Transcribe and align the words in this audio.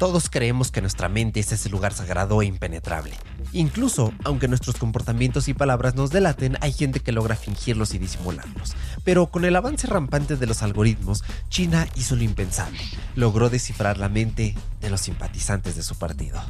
Todos 0.00 0.30
creemos 0.30 0.70
que 0.70 0.80
nuestra 0.80 1.10
mente 1.10 1.40
es 1.40 1.52
ese 1.52 1.68
lugar 1.68 1.92
sagrado 1.92 2.40
e 2.40 2.46
impenetrable. 2.46 3.12
Incluso, 3.52 4.14
aunque 4.24 4.48
nuestros 4.48 4.76
comportamientos 4.76 5.46
y 5.46 5.52
palabras 5.52 5.94
nos 5.94 6.08
delaten, 6.08 6.56
hay 6.62 6.72
gente 6.72 7.00
que 7.00 7.12
logra 7.12 7.36
fingirlos 7.36 7.92
y 7.92 7.98
disimularlos. 7.98 8.72
Pero 9.04 9.26
con 9.26 9.44
el 9.44 9.54
avance 9.54 9.86
rampante 9.86 10.36
de 10.36 10.46
los 10.46 10.62
algoritmos, 10.62 11.22
China 11.50 11.86
hizo 11.96 12.16
lo 12.16 12.22
impensable. 12.22 12.80
Logró 13.14 13.50
descifrar 13.50 13.98
la 13.98 14.08
mente 14.08 14.54
de 14.80 14.88
los 14.88 15.02
simpatizantes 15.02 15.76
de 15.76 15.82
su 15.82 15.94
partido. 15.96 16.40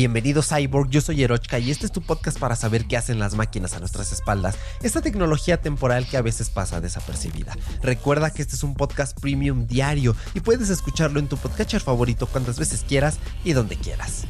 Bienvenido 0.00 0.44
Cyborg, 0.44 0.90
yo 0.90 1.00
soy 1.00 1.24
Erochka 1.24 1.58
y 1.58 1.72
este 1.72 1.84
es 1.84 1.90
tu 1.90 2.02
podcast 2.02 2.38
para 2.38 2.54
saber 2.54 2.86
qué 2.86 2.96
hacen 2.96 3.18
las 3.18 3.34
máquinas 3.34 3.74
a 3.74 3.80
nuestras 3.80 4.12
espaldas, 4.12 4.56
esta 4.80 5.02
tecnología 5.02 5.60
temporal 5.60 6.06
que 6.06 6.16
a 6.16 6.22
veces 6.22 6.50
pasa 6.50 6.80
desapercibida. 6.80 7.56
Recuerda 7.82 8.30
que 8.30 8.42
este 8.42 8.54
es 8.54 8.62
un 8.62 8.76
podcast 8.76 9.20
premium 9.20 9.66
diario 9.66 10.14
y 10.34 10.40
puedes 10.40 10.70
escucharlo 10.70 11.18
en 11.18 11.26
tu 11.26 11.36
podcatcher 11.36 11.80
favorito 11.80 12.28
cuantas 12.28 12.60
veces 12.60 12.84
quieras 12.86 13.18
y 13.42 13.54
donde 13.54 13.74
quieras. 13.74 14.22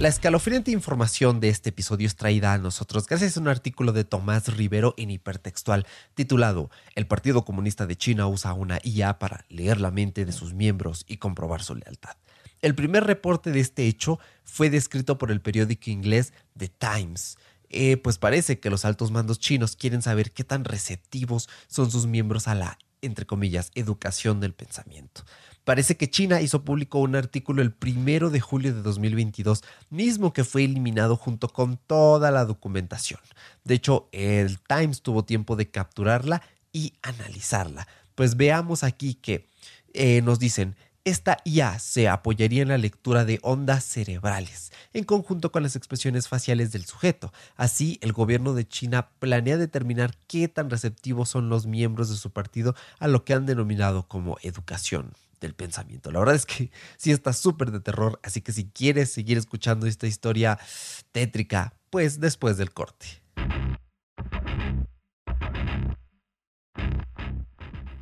La 0.00 0.08
escalofriante 0.08 0.72
información 0.72 1.38
de 1.38 1.50
este 1.50 1.68
episodio 1.68 2.08
es 2.08 2.16
traída 2.16 2.54
a 2.54 2.58
nosotros 2.58 3.06
gracias 3.06 3.36
a 3.36 3.40
un 3.40 3.46
artículo 3.46 3.92
de 3.92 4.02
Tomás 4.02 4.48
Rivero 4.56 4.94
en 4.96 5.12
hipertextual 5.12 5.86
titulado 6.16 6.70
El 6.96 7.06
Partido 7.06 7.44
Comunista 7.44 7.86
de 7.86 7.94
China 7.94 8.26
usa 8.26 8.52
una 8.52 8.80
IA 8.82 9.20
para 9.20 9.44
leer 9.48 9.80
la 9.80 9.92
mente 9.92 10.24
de 10.24 10.32
sus 10.32 10.54
miembros 10.54 11.04
y 11.06 11.18
comprobar 11.18 11.62
su 11.62 11.76
lealtad. 11.76 12.16
El 12.62 12.76
primer 12.76 13.04
reporte 13.04 13.50
de 13.50 13.58
este 13.58 13.88
hecho 13.88 14.20
fue 14.44 14.70
descrito 14.70 15.18
por 15.18 15.32
el 15.32 15.40
periódico 15.40 15.90
inglés 15.90 16.32
The 16.56 16.68
Times. 16.68 17.36
Eh, 17.70 17.96
pues 17.96 18.18
parece 18.18 18.60
que 18.60 18.70
los 18.70 18.84
altos 18.84 19.10
mandos 19.10 19.40
chinos 19.40 19.74
quieren 19.74 20.00
saber 20.00 20.30
qué 20.30 20.44
tan 20.44 20.64
receptivos 20.64 21.48
son 21.66 21.90
sus 21.90 22.06
miembros 22.06 22.46
a 22.46 22.54
la, 22.54 22.78
entre 23.00 23.26
comillas, 23.26 23.72
educación 23.74 24.38
del 24.38 24.54
pensamiento. 24.54 25.24
Parece 25.64 25.96
que 25.96 26.08
China 26.08 26.40
hizo 26.40 26.64
público 26.64 27.00
un 27.00 27.16
artículo 27.16 27.62
el 27.62 27.72
primero 27.72 28.30
de 28.30 28.38
julio 28.38 28.72
de 28.72 28.82
2022, 28.82 29.64
mismo 29.90 30.32
que 30.32 30.44
fue 30.44 30.62
eliminado 30.62 31.16
junto 31.16 31.48
con 31.48 31.78
toda 31.78 32.30
la 32.30 32.44
documentación. 32.44 33.20
De 33.64 33.74
hecho, 33.74 34.08
el 34.12 34.60
Times 34.60 35.02
tuvo 35.02 35.24
tiempo 35.24 35.56
de 35.56 35.68
capturarla 35.68 36.42
y 36.72 36.92
analizarla. 37.02 37.88
Pues 38.14 38.36
veamos 38.36 38.84
aquí 38.84 39.14
que 39.14 39.48
eh, 39.94 40.22
nos 40.22 40.38
dicen, 40.38 40.76
esta 41.04 41.38
IA 41.44 41.78
se 41.80 42.08
apoyaría 42.08 42.62
en 42.62 42.68
la 42.68 42.78
lectura 42.78 43.24
de 43.24 43.40
ondas 43.42 43.84
cerebrales, 43.84 44.72
en 44.92 45.04
conjunto 45.04 45.50
con 45.50 45.64
las 45.64 45.74
expresiones 45.74 46.28
faciales 46.28 46.70
del 46.70 46.84
sujeto. 46.84 47.32
Así, 47.56 47.98
el 48.02 48.12
gobierno 48.12 48.54
de 48.54 48.68
China 48.68 49.08
planea 49.18 49.56
determinar 49.56 50.16
qué 50.28 50.46
tan 50.46 50.70
receptivos 50.70 51.28
son 51.28 51.48
los 51.48 51.66
miembros 51.66 52.08
de 52.08 52.16
su 52.16 52.30
partido 52.30 52.76
a 53.00 53.08
lo 53.08 53.24
que 53.24 53.34
han 53.34 53.46
denominado 53.46 54.06
como 54.06 54.36
educación 54.42 55.12
del 55.40 55.54
pensamiento. 55.54 56.12
La 56.12 56.20
verdad 56.20 56.36
es 56.36 56.46
que 56.46 56.70
sí 56.96 57.10
está 57.10 57.32
súper 57.32 57.72
de 57.72 57.80
terror, 57.80 58.20
así 58.22 58.40
que 58.40 58.52
si 58.52 58.66
quieres 58.66 59.10
seguir 59.10 59.38
escuchando 59.38 59.86
esta 59.86 60.06
historia 60.06 60.58
tétrica, 61.10 61.74
pues 61.90 62.20
después 62.20 62.56
del 62.56 62.72
corte. 62.72 63.21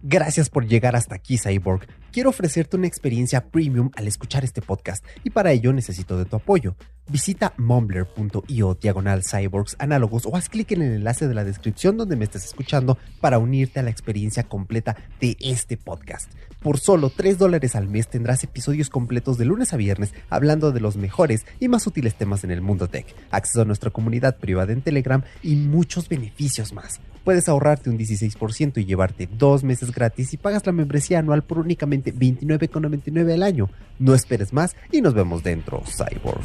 Gracias 0.02 0.48
por 0.48 0.66
llegar 0.66 0.96
hasta 0.96 1.14
aquí, 1.14 1.36
Cyborg. 1.36 1.86
Quiero 2.10 2.30
ofrecerte 2.30 2.76
una 2.76 2.86
experiencia 2.86 3.44
premium 3.48 3.90
al 3.94 4.08
escuchar 4.08 4.44
este 4.44 4.62
podcast 4.62 5.04
y 5.24 5.30
para 5.30 5.52
ello 5.52 5.72
necesito 5.72 6.16
de 6.16 6.24
tu 6.24 6.36
apoyo. 6.36 6.74
Visita 7.10 7.54
mumbler.io 7.56 8.74
diagonal 8.80 9.24
cyborgs 9.24 9.74
análogos 9.80 10.26
o 10.26 10.36
haz 10.36 10.48
clic 10.48 10.70
en 10.70 10.82
el 10.82 10.92
enlace 10.92 11.26
de 11.26 11.34
la 11.34 11.42
descripción 11.42 11.96
donde 11.96 12.14
me 12.14 12.24
estés 12.24 12.44
escuchando 12.44 12.98
para 13.20 13.40
unirte 13.40 13.80
a 13.80 13.82
la 13.82 13.90
experiencia 13.90 14.44
completa 14.44 14.96
de 15.20 15.36
este 15.40 15.76
podcast. 15.76 16.30
Por 16.62 16.78
solo 16.78 17.10
3 17.10 17.36
dólares 17.36 17.74
al 17.74 17.88
mes 17.88 18.06
tendrás 18.06 18.44
episodios 18.44 18.90
completos 18.90 19.38
de 19.38 19.44
lunes 19.44 19.72
a 19.72 19.76
viernes 19.76 20.14
hablando 20.28 20.70
de 20.70 20.78
los 20.78 20.96
mejores 20.96 21.46
y 21.58 21.66
más 21.66 21.84
útiles 21.88 22.14
temas 22.14 22.44
en 22.44 22.52
el 22.52 22.60
mundo 22.60 22.86
tech, 22.86 23.12
acceso 23.32 23.62
a 23.62 23.64
nuestra 23.64 23.90
comunidad 23.90 24.36
privada 24.36 24.72
en 24.72 24.82
Telegram 24.82 25.24
y 25.42 25.56
muchos 25.56 26.08
beneficios 26.08 26.72
más. 26.72 27.00
Puedes 27.24 27.48
ahorrarte 27.48 27.90
un 27.90 27.98
16% 27.98 28.80
y 28.80 28.84
llevarte 28.84 29.28
dos 29.36 29.64
meses 29.64 29.90
gratis 29.90 30.28
si 30.28 30.36
pagas 30.36 30.64
la 30.64 30.70
membresía 30.70 31.18
anual 31.18 31.42
por 31.42 31.58
únicamente 31.58 32.14
$29,99 32.14 33.34
al 33.34 33.42
año. 33.42 33.68
No 33.98 34.14
esperes 34.14 34.52
más 34.52 34.76
y 34.92 35.00
nos 35.00 35.14
vemos 35.14 35.42
dentro, 35.42 35.82
Cyborg. 35.84 36.44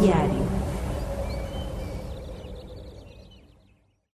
Diario. 0.00 0.43